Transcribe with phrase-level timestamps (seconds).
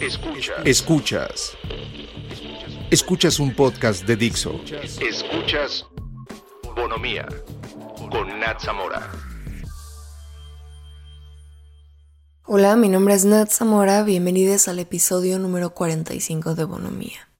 [0.00, 0.60] Escuchas.
[0.64, 1.56] Escuchas.
[2.88, 4.60] Escuchas un podcast de Dixo.
[5.00, 5.86] Escuchas
[6.76, 7.26] Bonomía
[8.08, 9.10] con Nat Zamora.
[12.44, 14.04] Hola, mi nombre es Nat Zamora.
[14.04, 17.32] Bienvenidos al episodio número 45 de Bonomía.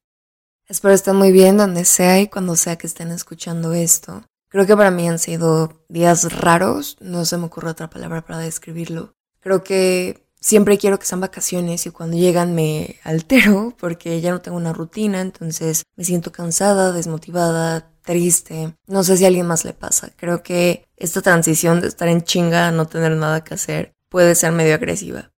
[0.67, 4.25] Espero estén muy bien donde sea y cuando sea que estén escuchando esto.
[4.49, 8.41] Creo que para mí han sido días raros, no se me ocurre otra palabra para
[8.41, 9.13] describirlo.
[9.41, 14.41] Creo que siempre quiero que sean vacaciones y cuando llegan me altero porque ya no
[14.41, 18.75] tengo una rutina, entonces me siento cansada, desmotivada, triste.
[18.87, 20.11] No sé si a alguien más le pasa.
[20.17, 24.35] Creo que esta transición de estar en chinga a no tener nada que hacer puede
[24.35, 25.31] ser medio agresiva.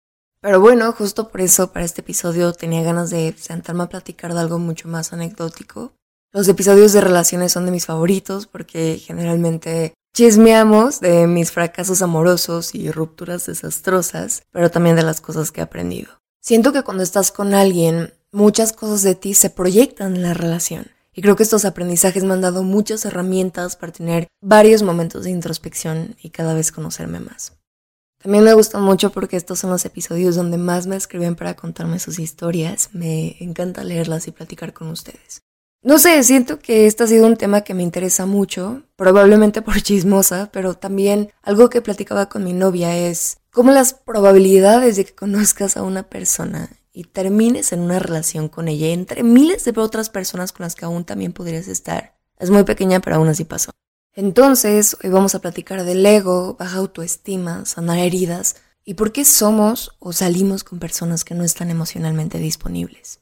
[0.41, 4.41] Pero bueno, justo por eso para este episodio tenía ganas de sentarme a platicar de
[4.41, 5.93] algo mucho más anecdótico.
[6.33, 12.75] Los episodios de relaciones son de mis favoritos porque generalmente Chismeamos de mis fracasos amorosos
[12.75, 16.11] y rupturas desastrosas, pero también de las cosas que he aprendido.
[16.41, 20.89] Siento que cuando estás con alguien, muchas cosas de ti se proyectan en la relación.
[21.13, 25.31] Y creo que estos aprendizajes me han dado muchas herramientas para tener varios momentos de
[25.31, 27.53] introspección y cada vez conocerme más.
[28.21, 32.01] También me gustan mucho porque estos son los episodios donde más me escriben para contarme
[32.01, 32.91] sus historias.
[32.93, 35.43] Me encanta leerlas y platicar con ustedes.
[35.89, 39.81] No sé, siento que este ha sido un tema que me interesa mucho, probablemente por
[39.83, 45.15] chismosa, pero también algo que platicaba con mi novia es cómo las probabilidades de que
[45.15, 50.11] conozcas a una persona y termines en una relación con ella entre miles de otras
[50.11, 53.71] personas con las que aún también podrías estar es muy pequeña, pero aún así pasó.
[54.13, 59.97] Entonces, hoy vamos a platicar del ego, baja autoestima, sanar heridas y por qué somos
[60.01, 63.21] o salimos con personas que no están emocionalmente disponibles.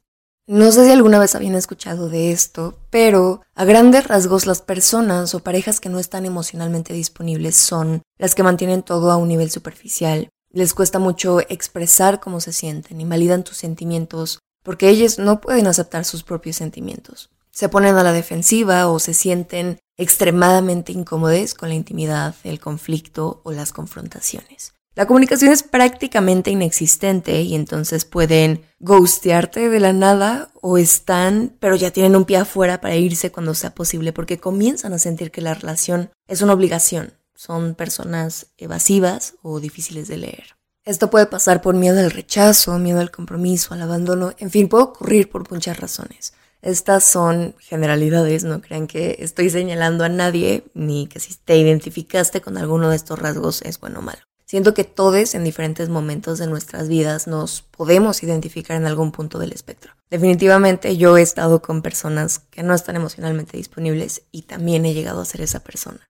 [0.48, 5.34] No sé si alguna vez habían escuchado de esto, pero a grandes rasgos las personas
[5.34, 9.50] o parejas que no están emocionalmente disponibles son las que mantienen todo a un nivel
[9.50, 10.28] superficial.
[10.52, 16.04] Les cuesta mucho expresar cómo se sienten, invalidan tus sentimientos porque ellos no pueden aceptar
[16.04, 17.30] sus propios sentimientos.
[17.50, 23.40] Se ponen a la defensiva o se sienten extremadamente incómodos con la intimidad, el conflicto
[23.42, 24.75] o las confrontaciones.
[24.96, 31.76] La comunicación es prácticamente inexistente y entonces pueden ghostearte de la nada o están, pero
[31.76, 35.42] ya tienen un pie afuera para irse cuando sea posible porque comienzan a sentir que
[35.42, 37.12] la relación es una obligación.
[37.34, 40.56] Son personas evasivas o difíciles de leer.
[40.82, 44.84] Esto puede pasar por miedo al rechazo, miedo al compromiso, al abandono, en fin, puede
[44.84, 46.32] ocurrir por muchas razones.
[46.62, 52.40] Estas son generalidades, no crean que estoy señalando a nadie, ni que si te identificaste
[52.40, 54.25] con alguno de estos rasgos es bueno o malo.
[54.48, 59.40] Siento que todos en diferentes momentos de nuestras vidas nos podemos identificar en algún punto
[59.40, 59.94] del espectro.
[60.08, 65.20] Definitivamente yo he estado con personas que no están emocionalmente disponibles y también he llegado
[65.20, 66.06] a ser esa persona.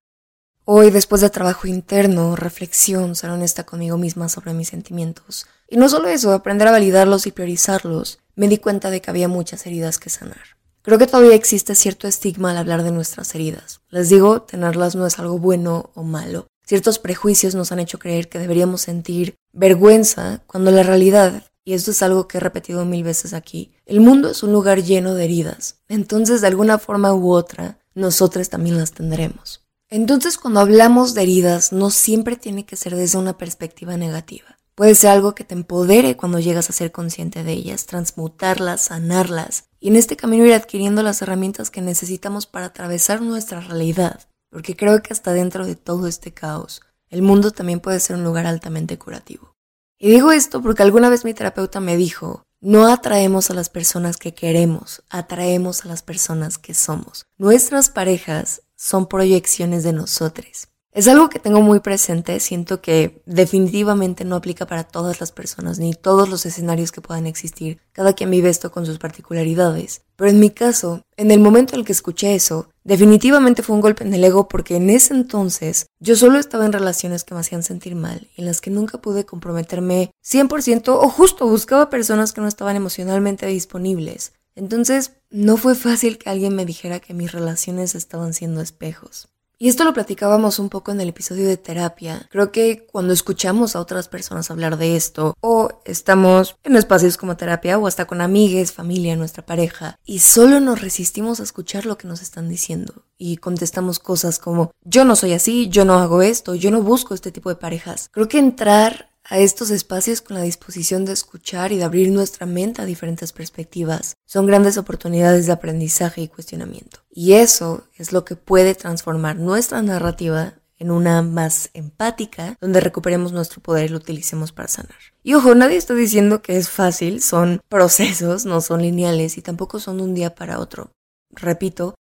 [0.67, 5.89] Hoy, después de trabajo interno, reflexión, ser honesta conmigo misma sobre mis sentimientos, y no
[5.89, 9.99] solo eso, aprender a validarlos y priorizarlos, me di cuenta de que había muchas heridas
[9.99, 10.59] que sanar.
[10.83, 13.81] Creo que todavía existe cierto estigma al hablar de nuestras heridas.
[13.89, 18.29] Les digo, tenerlas no es algo bueno o malo, Ciertos prejuicios nos han hecho creer
[18.29, 23.05] que deberíamos sentir vergüenza cuando la realidad, y esto es algo que he repetido mil
[23.05, 25.77] veces aquí, el mundo es un lugar lleno de heridas.
[25.89, 29.65] Entonces, de alguna forma u otra, nosotros también las tendremos.
[29.89, 34.59] Entonces, cuando hablamos de heridas, no siempre tiene que ser desde una perspectiva negativa.
[34.75, 39.69] Puede ser algo que te empodere cuando llegas a ser consciente de ellas, transmutarlas, sanarlas,
[39.79, 44.27] y en este camino ir adquiriendo las herramientas que necesitamos para atravesar nuestra realidad
[44.57, 46.81] porque creo que hasta dentro de todo este caos,
[47.11, 49.55] el mundo también puede ser un lugar altamente curativo.
[49.99, 54.17] Y digo esto porque alguna vez mi terapeuta me dijo, no atraemos a las personas
[54.17, 57.27] que queremos, atraemos a las personas que somos.
[57.37, 60.69] Nuestras parejas son proyecciones de nosotros.
[60.97, 65.79] Es algo que tengo muy presente, siento que definitivamente no aplica para todas las personas
[65.79, 70.01] ni todos los escenarios que puedan existir, cada quien vive esto con sus particularidades.
[70.17, 73.83] Pero en mi caso, en el momento en el que escuché eso, definitivamente fue un
[73.83, 77.41] golpe en el ego porque en ese entonces yo solo estaba en relaciones que me
[77.41, 82.41] hacían sentir mal, en las que nunca pude comprometerme 100% o justo buscaba personas que
[82.41, 84.33] no estaban emocionalmente disponibles.
[84.55, 89.29] Entonces, no fue fácil que alguien me dijera que mis relaciones estaban siendo espejos.
[89.59, 92.29] Y esto lo platicábamos un poco en el episodio de terapia.
[92.31, 97.39] Creo que cuando escuchamos a otras personas hablar de esto, o estamos en espacios como
[97.39, 101.97] terapia, o hasta con amigues, familia, nuestra pareja, y solo nos resistimos a escuchar lo
[101.97, 106.21] que nos están diciendo, y contestamos cosas como, yo no soy así, yo no hago
[106.21, 108.11] esto, yo no busco este tipo de parejas.
[108.13, 112.47] Creo que entrar a estos espacios con la disposición de escuchar y de abrir nuestra
[112.47, 114.15] mente a diferentes perspectivas.
[114.25, 117.01] Son grandes oportunidades de aprendizaje y cuestionamiento.
[117.11, 123.33] Y eso es lo que puede transformar nuestra narrativa en una más empática, donde recuperemos
[123.33, 124.97] nuestro poder y lo utilicemos para sanar.
[125.23, 129.81] Y ojo, nadie está diciendo que es fácil, son procesos, no son lineales y tampoco
[129.81, 130.93] son de un día para otro.
[131.31, 131.95] Repito,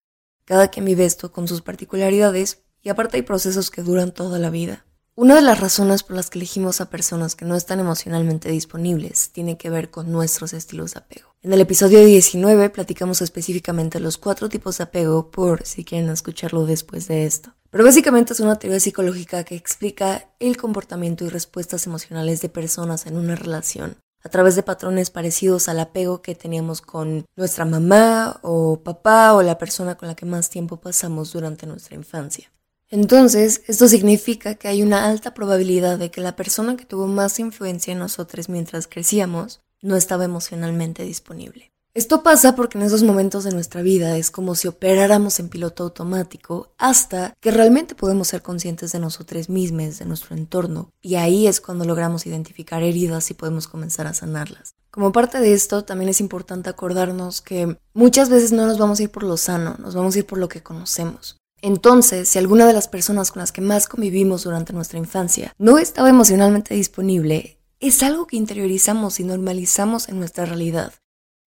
[0.44, 4.50] cada quien vive esto con sus particularidades y aparte hay procesos que duran toda la
[4.50, 4.85] vida.
[5.18, 9.30] Una de las razones por las que elegimos a personas que no están emocionalmente disponibles
[9.30, 11.34] tiene que ver con nuestros estilos de apego.
[11.40, 16.66] En el episodio 19 platicamos específicamente los cuatro tipos de apego por si quieren escucharlo
[16.66, 17.54] después de esto.
[17.70, 23.06] Pero básicamente es una teoría psicológica que explica el comportamiento y respuestas emocionales de personas
[23.06, 28.38] en una relación a través de patrones parecidos al apego que teníamos con nuestra mamá
[28.42, 32.50] o papá o la persona con la que más tiempo pasamos durante nuestra infancia.
[32.96, 37.38] Entonces, esto significa que hay una alta probabilidad de que la persona que tuvo más
[37.38, 41.72] influencia en nosotros mientras crecíamos no estaba emocionalmente disponible.
[41.92, 45.82] Esto pasa porque en esos momentos de nuestra vida es como si operáramos en piloto
[45.82, 51.46] automático hasta que realmente podemos ser conscientes de nosotros mismos, de nuestro entorno, y ahí
[51.46, 54.74] es cuando logramos identificar heridas y podemos comenzar a sanarlas.
[54.90, 59.02] Como parte de esto, también es importante acordarnos que muchas veces no nos vamos a
[59.02, 61.36] ir por lo sano, nos vamos a ir por lo que conocemos.
[61.66, 65.78] Entonces, si alguna de las personas con las que más convivimos durante nuestra infancia no
[65.78, 70.92] estaba emocionalmente disponible, es algo que interiorizamos y normalizamos en nuestra realidad.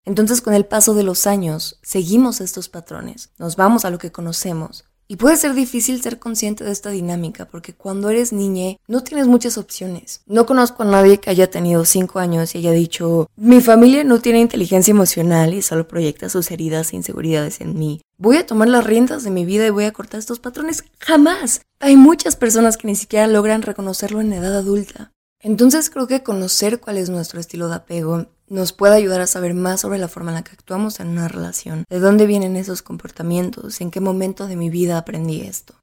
[0.04, 4.12] Entonces, con el paso de los años, seguimos estos patrones, nos vamos a lo que
[4.12, 4.84] conocemos.
[5.08, 9.26] Y puede ser difícil ser consciente de esta dinámica porque cuando eres niña no tienes
[9.26, 10.20] muchas opciones.
[10.26, 14.20] No conozco a nadie que haya tenido 5 años y haya dicho, mi familia no
[14.20, 18.68] tiene inteligencia emocional y solo proyecta sus heridas e inseguridades en mí voy a tomar
[18.68, 20.84] las riendas de mi vida y voy a cortar estos patrones.
[21.00, 21.62] Jamás.
[21.80, 25.10] Hay muchas personas que ni siquiera logran reconocerlo en edad adulta.
[25.42, 29.54] Entonces creo que conocer cuál es nuestro estilo de apego nos puede ayudar a saber
[29.54, 32.82] más sobre la forma en la que actuamos en una relación, de dónde vienen esos
[32.82, 35.74] comportamientos, en qué momento de mi vida aprendí esto.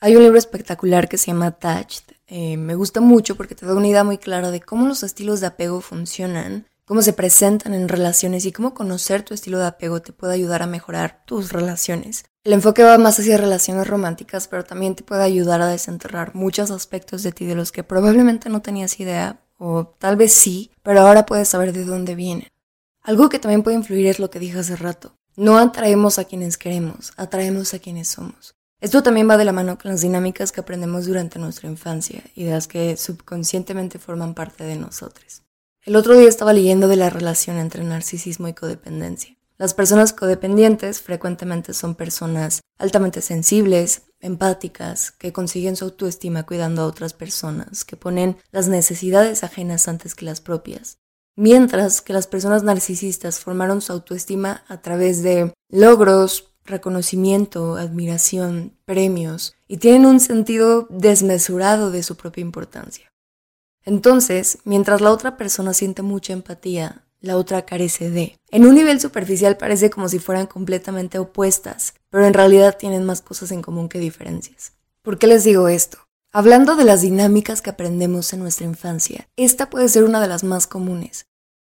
[0.00, 2.04] Hay un libro espectacular que se llama Attached.
[2.26, 5.40] Eh, me gusta mucho porque te da una idea muy clara de cómo los estilos
[5.40, 10.02] de apego funcionan cómo se presentan en relaciones y cómo conocer tu estilo de apego
[10.02, 12.24] te puede ayudar a mejorar tus relaciones.
[12.42, 16.72] El enfoque va más hacia relaciones románticas, pero también te puede ayudar a desenterrar muchos
[16.72, 21.02] aspectos de ti de los que probablemente no tenías idea, o tal vez sí, pero
[21.02, 22.48] ahora puedes saber de dónde vienen.
[23.02, 25.14] Algo que también puede influir es lo que dije hace rato.
[25.36, 28.56] No atraemos a quienes queremos, atraemos a quienes somos.
[28.80, 32.66] Esto también va de la mano con las dinámicas que aprendemos durante nuestra infancia, ideas
[32.66, 35.42] que subconscientemente forman parte de nosotros.
[35.86, 39.38] El otro día estaba leyendo de la relación entre narcisismo y codependencia.
[39.56, 46.86] Las personas codependientes frecuentemente son personas altamente sensibles, empáticas, que consiguen su autoestima cuidando a
[46.86, 50.98] otras personas, que ponen las necesidades ajenas antes que las propias.
[51.34, 59.54] Mientras que las personas narcisistas formaron su autoestima a través de logros, reconocimiento, admiración, premios,
[59.66, 63.09] y tienen un sentido desmesurado de su propia importancia.
[63.84, 68.36] Entonces, mientras la otra persona siente mucha empatía, la otra carece de.
[68.50, 73.20] En un nivel superficial parece como si fueran completamente opuestas, pero en realidad tienen más
[73.20, 74.72] cosas en común que diferencias.
[75.02, 75.98] ¿Por qué les digo esto?
[76.32, 80.44] Hablando de las dinámicas que aprendemos en nuestra infancia, esta puede ser una de las
[80.44, 81.26] más comunes.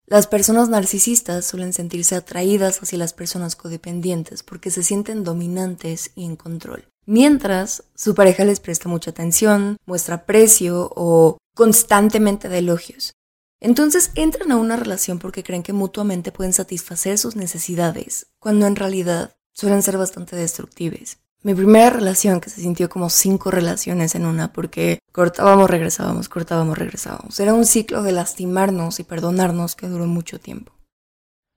[0.06, 6.24] Las personas narcisistas suelen sentirse atraídas hacia las personas codependientes porque se sienten dominantes y
[6.24, 6.86] en control.
[7.06, 13.14] Mientras su pareja les presta mucha atención, muestra aprecio o constantemente de elogios.
[13.60, 18.76] Entonces entran a una relación porque creen que mutuamente pueden satisfacer sus necesidades, cuando en
[18.76, 21.18] realidad suelen ser bastante destructives.
[21.42, 26.76] Mi primera relación, que se sintió como cinco relaciones en una, porque cortábamos, regresábamos, cortábamos,
[26.76, 27.38] regresábamos.
[27.38, 30.72] Era un ciclo de lastimarnos y perdonarnos que duró mucho tiempo.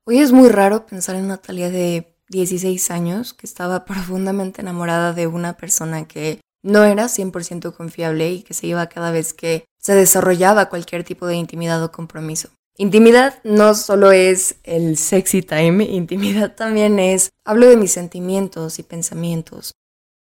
[0.05, 5.27] Hoy es muy raro pensar en Natalia de 16 años, que estaba profundamente enamorada de
[5.27, 9.96] una persona que no era 100% confiable y que se iba cada vez que se
[9.96, 12.50] desarrollaba cualquier tipo de intimidad o compromiso.
[12.75, 18.84] Intimidad no solo es el sexy time, intimidad también es hablo de mis sentimientos y
[18.84, 19.72] pensamientos.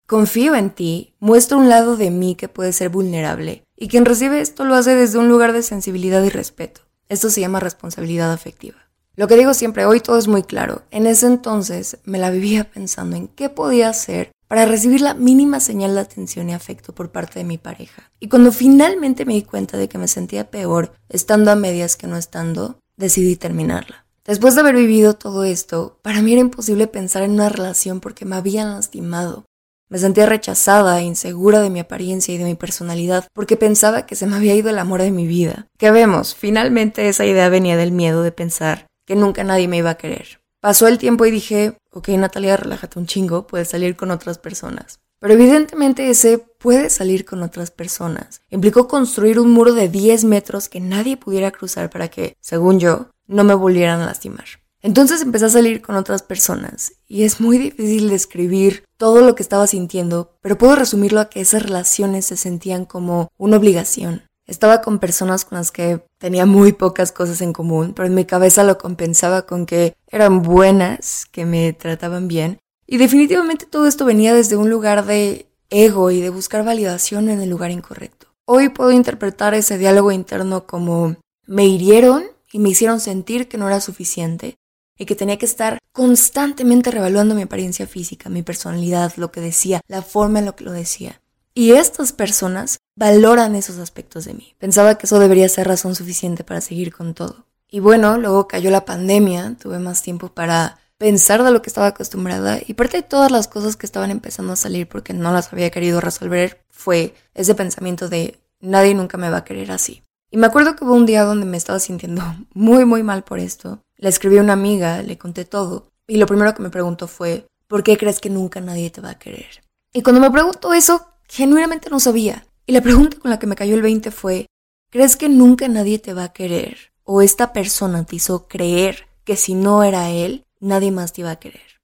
[0.08, 4.40] Confío en ti, muestro un lado de mí que puede ser vulnerable y quien recibe
[4.40, 6.80] esto lo hace desde un lugar de sensibilidad y respeto.
[7.08, 8.90] Esto se llama responsabilidad afectiva.
[9.14, 10.82] Lo que digo siempre, hoy todo es muy claro.
[10.90, 15.60] En ese entonces me la vivía pensando en qué podía hacer para recibir la mínima
[15.60, 18.10] señal de atención y afecto por parte de mi pareja.
[18.20, 22.06] Y cuando finalmente me di cuenta de que me sentía peor estando a medias que
[22.06, 24.04] no estando, decidí terminarla.
[24.26, 28.26] Después de haber vivido todo esto, para mí era imposible pensar en una relación porque
[28.26, 29.46] me habían lastimado.
[29.88, 34.16] Me sentía rechazada e insegura de mi apariencia y de mi personalidad porque pensaba que
[34.16, 35.68] se me había ido el amor de mi vida.
[35.78, 36.34] ¿Qué vemos?
[36.34, 40.42] Finalmente esa idea venía del miedo de pensar que nunca nadie me iba a querer.
[40.60, 45.00] Pasó el tiempo y dije, ok Natalia, relájate un chingo, puedes salir con otras personas.
[45.20, 48.40] Pero evidentemente ese puede salir con otras personas.
[48.50, 53.06] Implicó construir un muro de 10 metros que nadie pudiera cruzar para que, según yo,
[53.28, 54.46] no me volvieran a lastimar.
[54.80, 59.44] Entonces empecé a salir con otras personas y es muy difícil describir todo lo que
[59.44, 64.24] estaba sintiendo, pero puedo resumirlo a que esas relaciones se sentían como una obligación.
[64.46, 68.24] Estaba con personas con las que tenía muy pocas cosas en común, pero en mi
[68.24, 72.58] cabeza lo compensaba con que eran buenas, que me trataban bien.
[72.86, 77.40] Y definitivamente todo esto venía desde un lugar de ego y de buscar validación en
[77.40, 78.26] el lugar incorrecto.
[78.44, 83.68] Hoy puedo interpretar ese diálogo interno como me hirieron y me hicieron sentir que no
[83.68, 84.56] era suficiente
[84.98, 89.80] y que tenía que estar constantemente revaluando mi apariencia física, mi personalidad, lo que decía,
[89.88, 91.20] la forma en la que lo decía.
[91.54, 94.54] Y estas personas valoran esos aspectos de mí.
[94.58, 97.46] Pensaba que eso debería ser razón suficiente para seguir con todo.
[97.68, 101.88] Y bueno, luego cayó la pandemia, tuve más tiempo para pensar de lo que estaba
[101.88, 105.52] acostumbrada y parte de todas las cosas que estaban empezando a salir porque no las
[105.52, 110.02] había querido resolver fue ese pensamiento de nadie nunca me va a querer así.
[110.30, 112.22] Y me acuerdo que hubo un día donde me estaba sintiendo
[112.54, 113.80] muy muy mal por esto.
[113.96, 117.46] Le escribí a una amiga, le conté todo y lo primero que me preguntó fue
[117.68, 119.62] ¿por qué crees que nunca nadie te va a querer?
[119.92, 122.46] Y cuando me preguntó eso, genuinamente no sabía.
[122.66, 124.46] Y la pregunta con la que me cayó el 20 fue,
[124.90, 126.92] ¿crees que nunca nadie te va a querer?
[127.04, 131.30] ¿O esta persona te hizo creer que si no era él, nadie más te iba
[131.30, 131.80] a querer?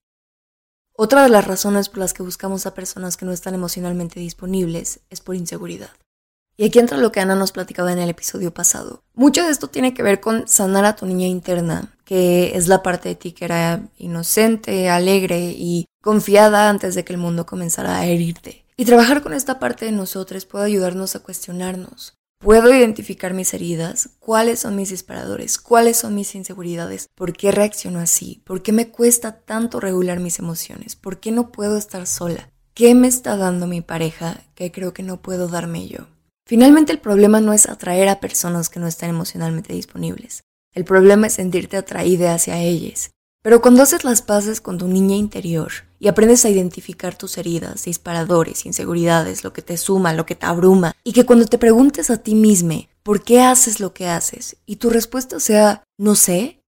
[0.92, 5.00] Otra de las razones por las que buscamos a personas que no están emocionalmente disponibles
[5.08, 5.90] es por inseguridad.
[6.58, 9.02] Y aquí entra lo que Ana nos platicaba en el episodio pasado.
[9.14, 12.82] Mucho de esto tiene que ver con sanar a tu niña interna, que es la
[12.82, 17.96] parte de ti que era inocente, alegre y confiada antes de que el mundo comenzara
[17.96, 18.67] a herirte.
[18.80, 22.14] Y trabajar con esta parte de nosotros puede ayudarnos a cuestionarnos.
[22.38, 27.98] Puedo identificar mis heridas, cuáles son mis disparadores, cuáles son mis inseguridades, por qué reacciono
[27.98, 32.52] así, por qué me cuesta tanto regular mis emociones, por qué no puedo estar sola,
[32.72, 36.06] qué me está dando mi pareja que creo que no puedo darme yo.
[36.46, 40.44] Finalmente el problema no es atraer a personas que no están emocionalmente disponibles.
[40.72, 43.10] El problema es sentirte atraída hacia ellas.
[43.48, 47.84] Pero cuando haces las paces con tu niña interior y aprendes a identificar tus heridas,
[47.84, 52.10] disparadores, inseguridades, lo que te suma, lo que te abruma, y que cuando te preguntes
[52.10, 56.62] a ti misma por qué haces lo que haces y tu respuesta sea no sé,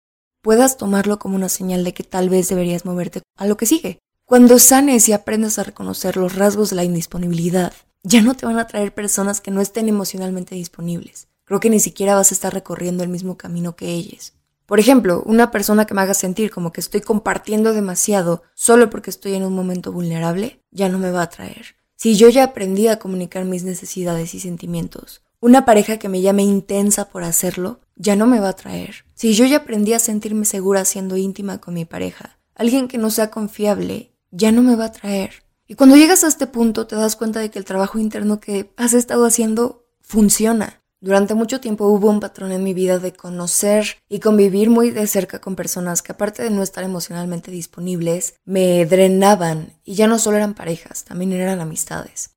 [0.44, 3.98] puedas tomarlo como una señal de que tal vez deberías moverte a lo que sigue.
[4.26, 8.60] Cuando sanes y aprendas a reconocer los rasgos de la indisponibilidad, ya no te van
[8.60, 11.28] a traer personas que no estén emocionalmente disponibles.
[11.44, 14.37] Creo que ni siquiera vas a estar recorriendo el mismo camino que ellas.
[14.68, 19.10] Por ejemplo, una persona que me haga sentir como que estoy compartiendo demasiado solo porque
[19.10, 21.78] estoy en un momento vulnerable, ya no me va a atraer.
[21.96, 26.44] Si yo ya aprendí a comunicar mis necesidades y sentimientos, una pareja que me llame
[26.44, 29.06] intensa por hacerlo, ya no me va a atraer.
[29.16, 33.10] Si yo ya aprendí a sentirme segura siendo íntima con mi pareja, alguien que no
[33.10, 35.44] sea confiable, ya no me va a atraer.
[35.66, 38.70] Y cuando llegas a este punto te das cuenta de que el trabajo interno que
[38.76, 40.82] has estado haciendo funciona.
[41.00, 45.06] Durante mucho tiempo hubo un patrón en mi vida de conocer y convivir muy de
[45.06, 50.18] cerca con personas que aparte de no estar emocionalmente disponibles, me drenaban y ya no
[50.18, 52.32] solo eran parejas, también eran amistades.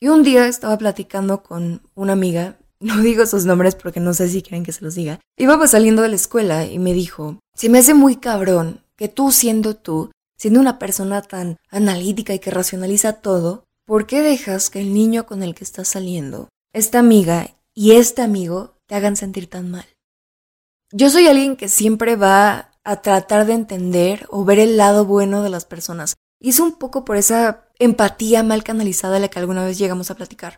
[0.00, 4.28] Y un día estaba platicando con una amiga, no digo sus nombres porque no sé
[4.28, 7.68] si quieren que se los diga, íbamos saliendo de la escuela y me dijo, se
[7.68, 12.50] me hace muy cabrón que tú siendo tú, siendo una persona tan analítica y que
[12.50, 17.52] racionaliza todo, ¿por qué dejas que el niño con el que estás saliendo, esta amiga
[17.76, 19.84] y este amigo te hagan sentir tan mal.
[20.92, 25.42] Yo soy alguien que siempre va a tratar de entender o ver el lado bueno
[25.42, 26.16] de las personas.
[26.40, 30.10] Y es un poco por esa empatía mal canalizada de la que alguna vez llegamos
[30.10, 30.56] a platicar.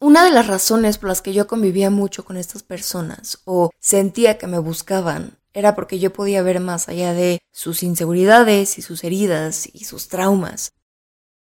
[0.00, 4.36] Una de las razones por las que yo convivía mucho con estas personas o sentía
[4.36, 9.04] que me buscaban era porque yo podía ver más allá de sus inseguridades y sus
[9.04, 10.72] heridas y sus traumas.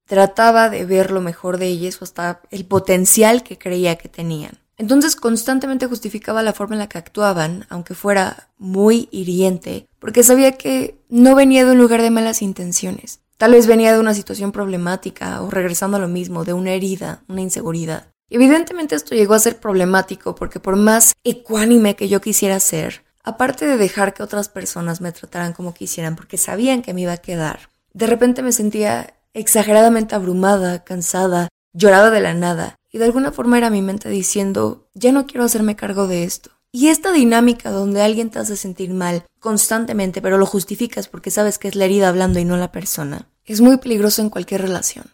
[0.05, 4.66] Trataba de ver lo mejor de ellas o hasta el potencial que creía que tenían.
[4.77, 10.51] Entonces constantemente justificaba la forma en la que actuaban, aunque fuera muy hiriente, porque sabía
[10.51, 13.22] que no venía de un lugar de malas intenciones.
[13.38, 17.24] Tal vez venía de una situación problemática o regresando a lo mismo, de una herida,
[17.27, 18.07] una inseguridad.
[18.29, 23.65] Evidentemente esto llegó a ser problemático porque por más ecuánime que yo quisiera ser, aparte
[23.65, 27.17] de dejar que otras personas me trataran como quisieran porque sabían que me iba a
[27.17, 33.31] quedar, de repente me sentía exageradamente abrumada, cansada, lloraba de la nada y de alguna
[33.31, 36.50] forma era mi mente diciendo, ya no quiero hacerme cargo de esto.
[36.72, 41.57] Y esta dinámica donde alguien te hace sentir mal constantemente, pero lo justificas porque sabes
[41.57, 45.05] que es la herida hablando y no la persona, es muy peligroso en cualquier relación.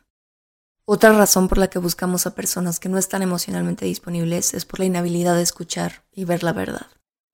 [0.85, 4.79] Otra razón por la que buscamos a personas que no están emocionalmente disponibles es por
[4.79, 6.87] la inhabilidad de escuchar y ver la verdad.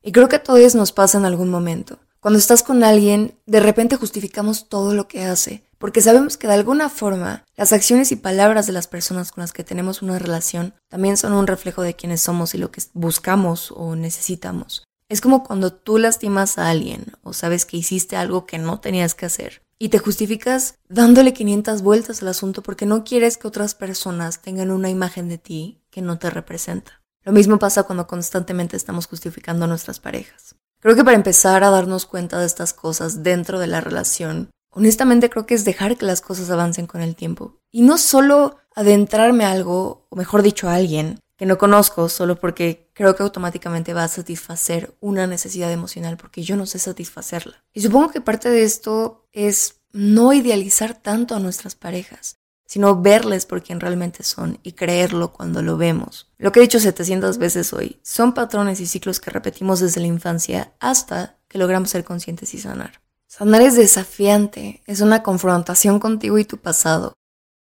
[0.04, 2.00] Y creo que a todos nos pasa en algún momento.
[2.20, 6.54] Cuando estás con alguien, de repente justificamos todo lo que hace, porque sabemos que de
[6.54, 10.76] alguna forma las acciones y palabras de las personas con las que tenemos una relación
[10.90, 14.84] también son un reflejo de quiénes somos y lo que buscamos o necesitamos.
[15.08, 19.16] Es como cuando tú lastimas a alguien o sabes que hiciste algo que no tenías
[19.16, 23.74] que hacer y te justificas dándole 500 vueltas al asunto porque no quieres que otras
[23.74, 27.02] personas tengan una imagen de ti que no te representa.
[27.24, 30.56] Lo mismo pasa cuando constantemente estamos justificando a nuestras parejas.
[30.82, 35.30] Creo que para empezar a darnos cuenta de estas cosas dentro de la relación Honestamente
[35.30, 37.58] creo que es dejar que las cosas avancen con el tiempo.
[37.72, 42.38] Y no solo adentrarme a algo, o mejor dicho a alguien, que no conozco solo
[42.38, 47.64] porque creo que automáticamente va a satisfacer una necesidad emocional porque yo no sé satisfacerla.
[47.74, 53.46] Y supongo que parte de esto es no idealizar tanto a nuestras parejas, sino verles
[53.46, 56.30] por quien realmente son y creerlo cuando lo vemos.
[56.38, 60.08] Lo que he dicho 700 veces hoy, son patrones y ciclos que repetimos desde la
[60.08, 63.02] infancia hasta que logramos ser conscientes y sanar.
[63.30, 67.14] Sanar es desafiante, es una confrontación contigo y tu pasado,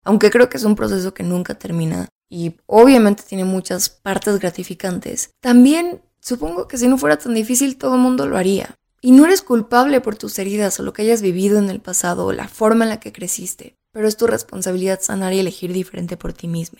[0.02, 5.30] aunque creo que es un proceso que nunca termina y obviamente tiene muchas partes gratificantes.
[5.40, 8.74] También supongo que si no fuera tan difícil todo el mundo lo haría.
[9.02, 12.24] Y no eres culpable por tus heridas o lo que hayas vivido en el pasado
[12.24, 16.16] o la forma en la que creciste, pero es tu responsabilidad sanar y elegir diferente
[16.16, 16.78] por ti mismo.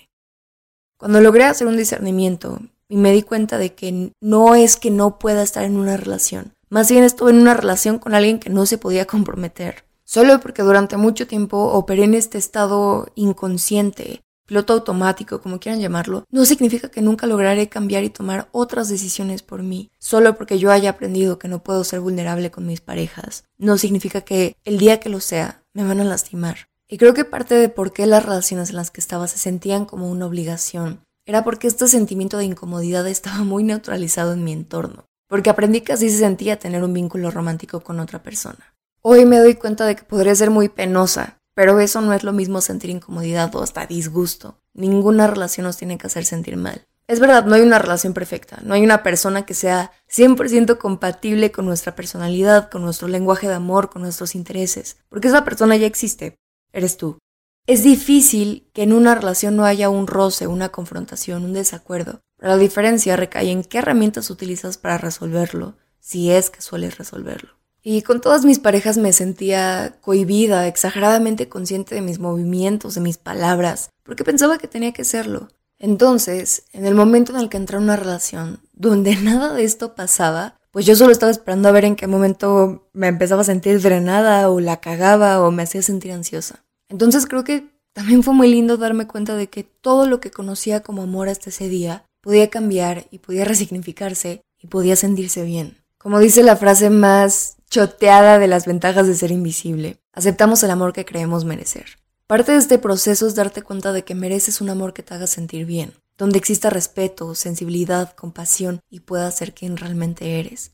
[0.96, 5.18] Cuando logré hacer un discernimiento y me di cuenta de que no es que no
[5.18, 8.66] pueda estar en una relación, más bien estuve en una relación con alguien que no
[8.66, 15.40] se podía comprometer, solo porque durante mucho tiempo operé en este estado inconsciente, piloto automático,
[15.40, 19.90] como quieran llamarlo, no significa que nunca lograré cambiar y tomar otras decisiones por mí.
[19.98, 24.22] Solo porque yo haya aprendido que no puedo ser vulnerable con mis parejas, no significa
[24.22, 26.68] que el día que lo sea me van a lastimar.
[26.88, 29.84] Y creo que parte de por qué las relaciones en las que estaba se sentían
[29.84, 35.07] como una obligación era porque este sentimiento de incomodidad estaba muy neutralizado en mi entorno
[35.28, 38.74] porque aprendí que así se sentía tener un vínculo romántico con otra persona.
[39.02, 42.32] Hoy me doy cuenta de que podría ser muy penosa, pero eso no es lo
[42.32, 44.58] mismo sentir incomodidad o hasta disgusto.
[44.74, 46.86] Ninguna relación nos tiene que hacer sentir mal.
[47.06, 51.50] Es verdad, no hay una relación perfecta, no hay una persona que sea 100% compatible
[51.50, 55.86] con nuestra personalidad, con nuestro lenguaje de amor, con nuestros intereses, porque esa persona ya
[55.86, 56.36] existe,
[56.72, 57.18] eres tú.
[57.66, 62.52] Es difícil que en una relación no haya un roce, una confrontación, un desacuerdo, pero
[62.52, 67.58] la diferencia recae en qué herramientas utilizas para resolverlo, si es que sueles resolverlo.
[67.82, 73.18] Y con todas mis parejas me sentía cohibida, exageradamente consciente de mis movimientos, de mis
[73.18, 75.48] palabras, porque pensaba que tenía que serlo.
[75.78, 79.94] Entonces, en el momento en el que entré en una relación donde nada de esto
[79.94, 83.80] pasaba, pues yo solo estaba esperando a ver en qué momento me empezaba a sentir
[83.80, 86.64] drenada o la cagaba o me hacía sentir ansiosa.
[86.88, 90.82] Entonces creo que también fue muy lindo darme cuenta de que todo lo que conocía
[90.82, 95.82] como amor hasta ese día podía cambiar y podía resignificarse y podía sentirse bien.
[95.96, 100.92] Como dice la frase más choteada de las ventajas de ser invisible, aceptamos el amor
[100.92, 101.86] que creemos merecer.
[102.26, 105.26] Parte de este proceso es darte cuenta de que mereces un amor que te haga
[105.26, 110.72] sentir bien, donde exista respeto, sensibilidad, compasión y puedas ser quien realmente eres.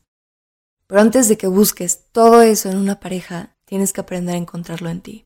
[0.87, 4.89] Pero antes de que busques todo eso en una pareja, tienes que aprender a encontrarlo
[4.89, 5.23] en ti.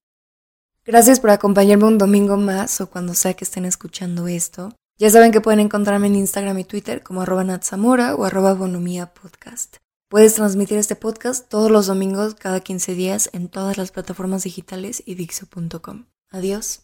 [0.86, 4.76] Gracias por acompañarme un domingo más o cuando sea que estén escuchando esto.
[5.00, 9.14] Ya saben que pueden encontrarme en Instagram y Twitter como arroba natzamora o arroba bonomía
[9.14, 9.78] podcast.
[10.10, 15.02] Puedes transmitir este podcast todos los domingos cada 15 días en todas las plataformas digitales
[15.06, 16.08] y dixo.com.
[16.32, 16.82] Adiós.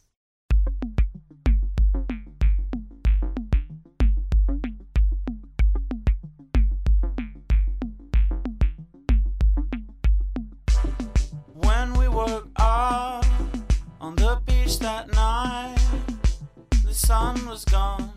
[17.05, 18.11] Sun was gone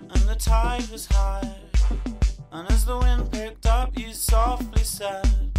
[0.00, 1.48] and the tide was high.
[2.50, 5.52] And as the wind picked up, you softly said,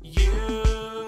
[0.00, 1.07] You've